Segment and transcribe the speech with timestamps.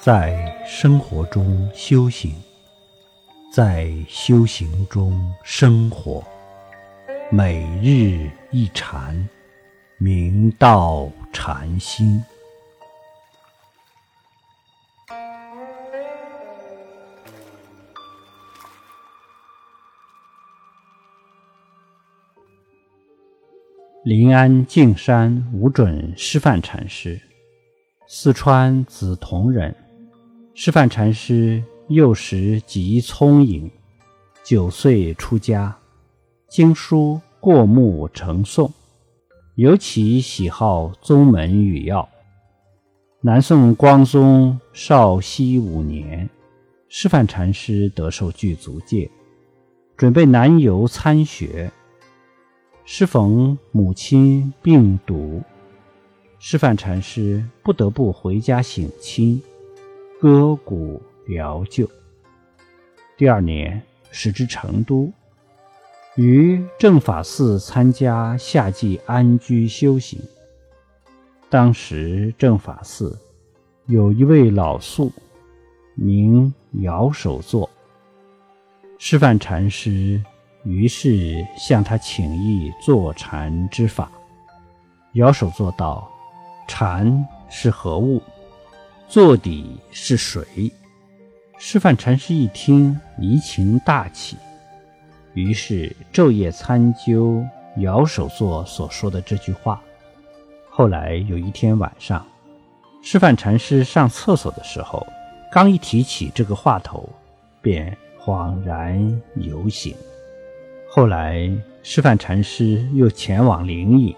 [0.00, 2.32] 在生活中修行，
[3.52, 6.24] 在修行中生活，
[7.32, 9.28] 每日一禅，
[9.98, 12.22] 明道禅心。
[24.04, 27.20] 临安径山无准师范禅师，
[28.06, 29.74] 四川梓潼人。
[30.60, 33.70] 师范禅师幼时极聪颖，
[34.42, 35.78] 九岁出家，
[36.48, 38.68] 经书过目成诵，
[39.54, 42.08] 尤其喜好宗门语要。
[43.20, 46.28] 南宋光宗绍熙五年，
[46.88, 49.08] 师范禅师得受具足戒，
[49.96, 51.70] 准备南游参学。
[52.84, 55.40] 适逢母亲病笃，
[56.40, 59.40] 师范禅师不得不回家省亲。
[60.20, 61.88] 割骨疗救。
[63.16, 63.80] 第二年，
[64.10, 65.12] 驶至成都，
[66.16, 70.20] 于正法寺参加夏季安居修行。
[71.48, 73.16] 当时正法寺
[73.86, 75.12] 有一位老宿，
[75.94, 77.70] 名姚守作。
[78.98, 80.20] 师范禅师
[80.64, 84.10] 于是向他请益坐禅之法。
[85.12, 86.10] 姚守作道
[86.66, 88.20] ：“禅是何物？”
[89.08, 90.70] 坐底是水。
[91.56, 94.36] 师范禅师一听，怡情大起，
[95.32, 97.42] 于是昼夜参究
[97.78, 99.80] 姚守作所说的这句话。
[100.68, 102.24] 后来有一天晚上，
[103.02, 105.06] 师范禅师上厕所的时候，
[105.50, 107.08] 刚一提起这个话头，
[107.62, 109.96] 便恍然有醒。
[110.90, 111.50] 后来
[111.82, 114.14] 师范禅师又前往灵隐，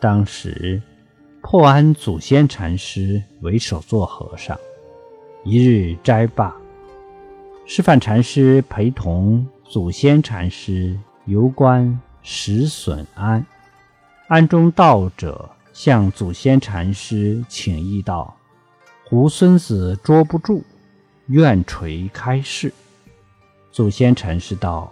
[0.00, 0.82] 当时。
[1.42, 4.56] 破安祖先禅师为首座和尚，
[5.44, 6.54] 一日斋罢，
[7.66, 13.44] 师范禅师陪同祖先禅师游观石笋庵。
[14.28, 18.34] 庵中道者向祖先禅师请益道
[19.04, 20.62] ：“胡孙子捉不住，
[21.26, 22.72] 愿垂开示。”
[23.72, 24.90] 祖先禅师道：“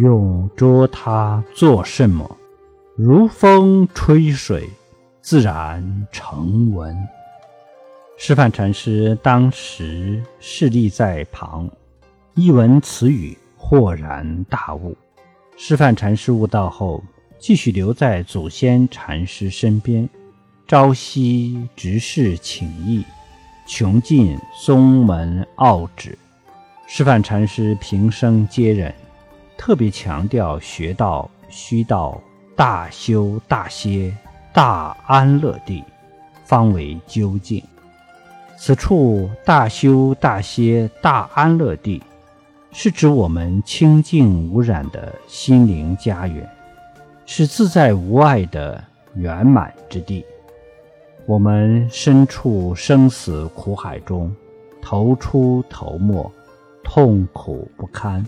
[0.00, 2.36] 用捉他做什么？
[2.96, 4.70] 如风吹水。”
[5.22, 6.96] 自然成文。
[8.16, 11.70] 师范禅师当时侍立在旁，
[12.34, 14.96] 一闻此语，豁然大悟。
[15.56, 17.02] 师范禅师悟道后，
[17.38, 20.08] 继续留在祖先禅师身边，
[20.66, 23.04] 朝夕执事请益，
[23.66, 26.18] 穷尽宗门奥旨。
[26.86, 28.94] 师范禅师平生接人，
[29.58, 32.20] 特别强调学道须道
[32.56, 34.14] 大修大歇。
[34.52, 35.84] 大安乐地，
[36.44, 37.62] 方为究竟。
[38.58, 42.02] 此处大修大歇大安乐地，
[42.72, 46.48] 是指我们清净无染的心灵家园，
[47.24, 48.82] 是自在无碍的
[49.14, 50.24] 圆满之地。
[51.26, 54.34] 我们身处生死苦海中，
[54.82, 56.30] 头出头没，
[56.82, 58.26] 痛苦不堪。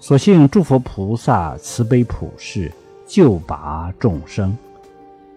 [0.00, 2.72] 所幸诸佛菩萨慈悲普世，
[3.06, 4.56] 救拔众生。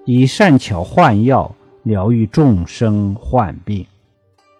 [0.09, 1.53] 以善巧换药
[1.84, 3.85] 疗愈众生患病，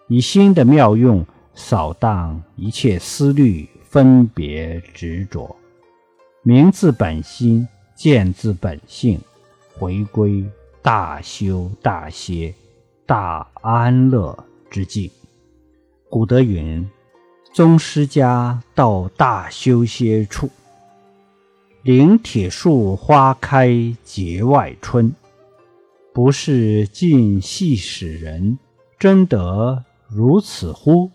[0.06, 5.56] 以心的妙用扫荡一切思虑分别执着，
[6.42, 7.66] 明自本心，
[7.96, 9.18] 见自本性，
[9.78, 10.44] 回归
[10.82, 12.52] 大修大歇
[13.06, 15.10] 大安乐之境。
[16.10, 16.86] 古德云
[17.54, 20.50] ：“宗师家到大修歇处，
[21.80, 25.10] 灵铁树花开节外春。”
[26.18, 28.58] 不是尽戏使人，
[28.98, 31.12] 真得如此乎？